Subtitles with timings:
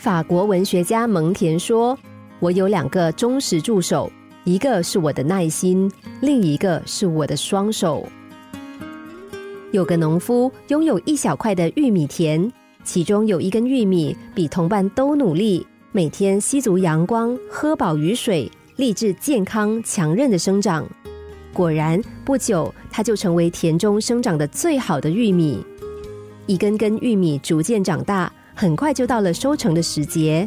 [0.00, 1.96] 法国文学家蒙田说
[2.40, 4.10] ：“我有两个忠实助手，
[4.44, 5.92] 一个是我的耐心，
[6.22, 8.08] 另一个是我的双手。”
[9.72, 12.50] 有个农夫拥有一小块的玉米田，
[12.82, 20.88] 其中有一根玉米比同伴都努力，每天吸足阳光，喝饱雨水，立志健康强韧的生长。
[21.52, 25.62] 果然，不久它就成为田中生长的最好的玉米。
[26.46, 30.46] 一根根玉米逐渐长大，很快就到了收成的时节。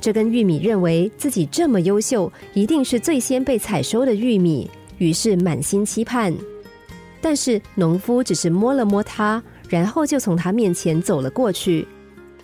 [0.00, 4.68] 这根玉米认为自己这么优秀，一定是最先被采收的玉米，
[4.98, 6.34] 于是满心期盼。
[7.20, 11.86] 但是农夫只是摸了摸它，然后就从它面前走了过去。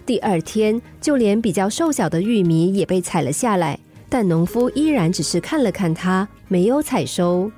[0.07, 3.77] 第二天，就连比较瘦小的玉米也被采了下来，
[4.09, 7.51] 但农夫依然只是看了看它，没有采收。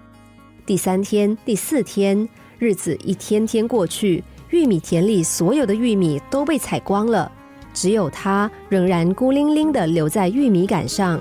[0.65, 2.27] 第三天、第四天，
[2.59, 7.31] 日子一天天过去，玉米田里所有的玉米都被采光了，
[7.73, 11.21] 只有它仍然孤零零的留在玉米杆上。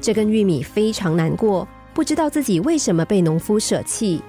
[0.00, 4.22] 这根玉米非常难过，不知道自己为什么被农夫舍弃。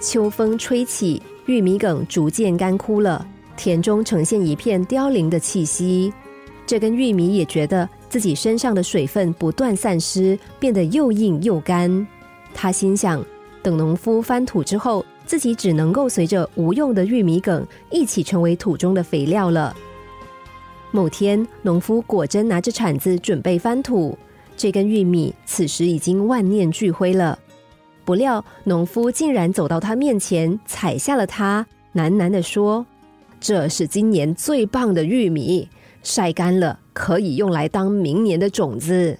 [0.00, 6.12] 秋风吹起，玉米梗逐渐干枯了，田中呈现一片凋零的气息。
[6.66, 12.06] 这根玉米也觉得自己身上的水分不断散失，变得又硬又干。
[12.52, 13.24] 他心想，
[13.62, 19.76] 等农夫翻土之后，自己只能够随着无用的玉米梗一起成为土中的肥料了。
[20.90, 24.16] 某天，农夫果真拿着铲子准备翻土，
[24.56, 27.38] 这根玉米此时已经万念俱灰了。
[28.06, 32.86] 不料，农夫竟然走到他面前，踩下了它，喃喃的说
[33.38, 35.68] ：“这是今年最棒的玉米，
[36.02, 39.18] 晒干了可以用来当明年的种子。”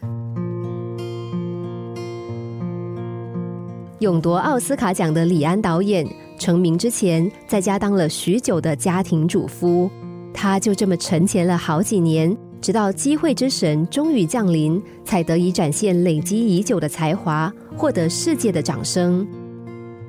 [4.00, 6.06] 勇夺奥斯卡奖的李安导演，
[6.38, 9.91] 成名之前在家当了许久的家庭主夫，
[10.32, 12.36] 他就这么沉潜了好几年。
[12.60, 19.26] 直到机会之神终于降临，才得以展现累积已久的才华，获得世界的掌声。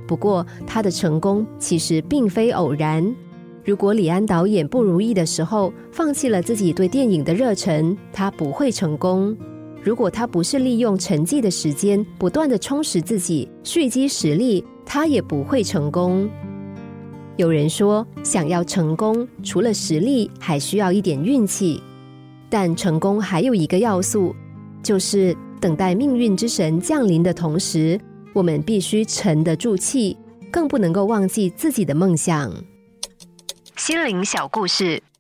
[0.07, 3.03] 不过，他的成功其实并非偶然。
[3.63, 9.35] 如果李安导演不如意的时候放弃了自己对电影的热忱，他不会成功；
[9.81, 16.29] 如果他不是利用沉寂的时间不断的充实自己，蓄积实力，他也不会成功。
[17.37, 21.81] 有人说，想要成功，除了实力，还需要一点运气。
[22.49, 24.35] 但成功还有一个要素，
[24.83, 27.97] 就是等待命运之神降临的同时，
[28.33, 30.17] 我们必须沉得住气，
[30.51, 32.51] 更不能够忘记自己的梦想。
[33.77, 35.01] 心灵小故事，